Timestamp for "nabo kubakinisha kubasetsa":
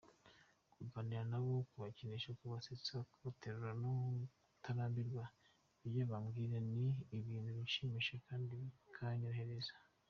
1.31-2.95